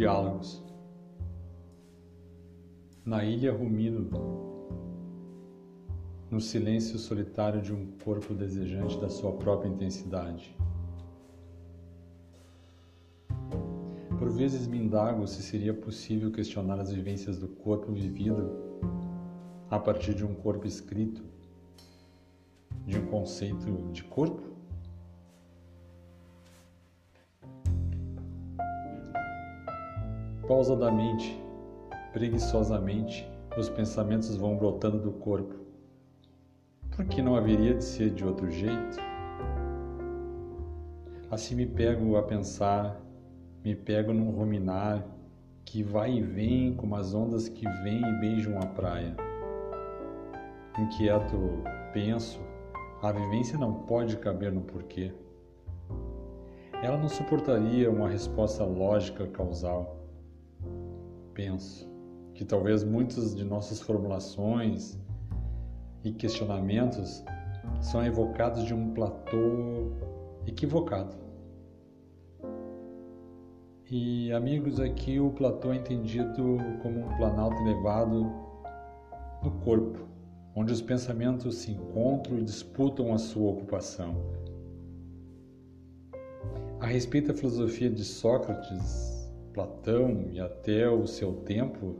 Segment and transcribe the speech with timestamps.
[0.00, 0.62] Diálogos.
[3.04, 4.08] Na ilha rumino,
[6.30, 10.56] no silêncio solitário de um corpo desejante da sua própria intensidade.
[14.18, 18.58] Por vezes me indago se seria possível questionar as vivências do corpo vivido
[19.70, 21.22] a partir de um corpo escrito,
[22.86, 24.59] de um conceito de corpo?
[30.50, 31.40] Pausadamente,
[32.12, 33.24] preguiçosamente,
[33.56, 35.54] os pensamentos vão brotando do corpo.
[36.90, 38.96] Por que não haveria de ser de outro jeito?
[41.30, 43.00] Assim me pego a pensar,
[43.64, 45.06] me pego num ruminar
[45.64, 49.14] que vai e vem como as ondas que vêm e beijam a praia.
[50.76, 51.62] Inquieto,
[51.92, 52.40] penso,
[53.00, 55.12] a vivência não pode caber no porquê.
[56.82, 59.99] Ela não suportaria uma resposta lógica causal
[61.40, 61.88] penso
[62.34, 64.98] que talvez muitas de nossas formulações
[66.04, 67.24] e questionamentos
[67.80, 69.90] são evocados de um platô
[70.46, 71.16] equivocado.
[73.90, 78.30] E amigos, aqui o platô é entendido como um planalto elevado
[79.42, 79.98] no corpo,
[80.54, 84.14] onde os pensamentos se encontram e disputam a sua ocupação.
[86.80, 89.19] A respeito da filosofia de Sócrates,
[89.60, 91.96] Platão e até o seu tempo,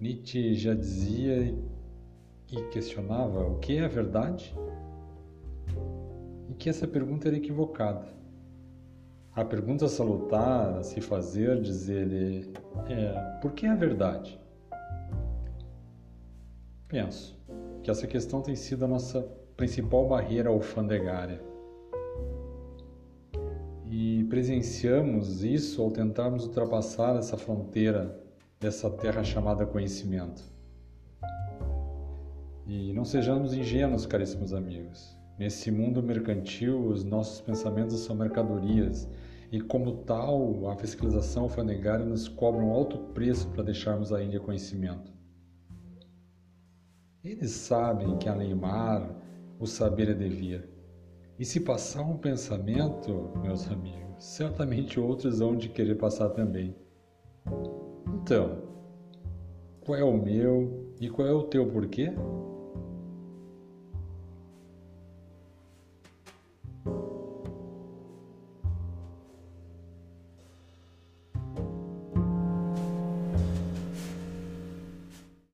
[0.00, 1.54] Nietzsche já dizia
[2.50, 4.52] e questionava o que é a verdade?
[6.48, 8.08] E que essa pergunta era equivocada.
[9.32, 12.08] A pergunta salutar a se fazer, dizer
[12.88, 14.40] é: por que a verdade?
[16.88, 17.38] Penso
[17.84, 19.22] que essa questão tem sido a nossa
[19.56, 21.40] principal barreira alfandegária
[23.90, 28.20] e presenciamos isso ao tentarmos ultrapassar essa fronteira
[28.58, 30.42] dessa terra chamada conhecimento.
[32.66, 35.16] E não sejamos ingênuos, caríssimos amigos.
[35.38, 39.08] Nesse mundo mercantil, os nossos pensamentos são mercadorias
[39.52, 44.40] e, como tal, a fiscalização alfandegária nos cobra um alto preço para deixarmos a Índia
[44.40, 45.12] conhecimento.
[47.22, 49.14] Eles sabem que, além mar,
[49.60, 50.75] o saber é devir
[51.38, 56.74] e se passar um pensamento, meus amigos, certamente outros vão de querer passar também.
[58.14, 58.62] Então,
[59.80, 62.12] qual é o meu e qual é o teu porquê?